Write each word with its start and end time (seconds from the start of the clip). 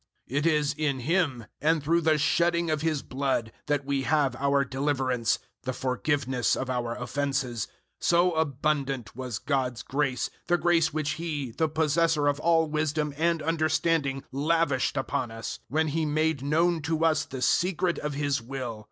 001:007 0.31 0.37
It 0.39 0.45
is 0.47 0.73
in 0.79 0.99
Him, 1.01 1.45
and 1.61 1.83
through 1.83 2.01
the 2.01 2.17
shedding 2.17 2.71
of 2.71 2.81
His 2.81 3.03
blood, 3.03 3.51
that 3.67 3.85
we 3.85 4.01
have 4.01 4.35
our 4.37 4.65
deliverance 4.65 5.37
the 5.61 5.73
forgiveness 5.73 6.55
of 6.55 6.71
our 6.71 6.95
offences 6.95 7.67
so 7.99 8.31
abundant 8.31 9.15
was 9.15 9.37
God's 9.37 9.83
grace, 9.83 10.29
001:008 10.29 10.33
the 10.47 10.57
grace 10.57 10.91
which 10.91 11.09
He, 11.11 11.51
the 11.51 11.69
possessor 11.69 12.25
of 12.25 12.39
all 12.39 12.67
wisdom 12.67 13.13
and 13.15 13.43
understanding, 13.43 14.23
lavished 14.31 14.97
upon 14.97 15.29
us, 15.29 15.59
001:009 15.65 15.65
when 15.67 15.87
He 15.89 16.05
made 16.07 16.41
known 16.41 16.81
to 16.81 17.05
us 17.05 17.23
the 17.25 17.43
secret 17.43 17.99
of 17.99 18.15
His 18.15 18.41
will. 18.41 18.79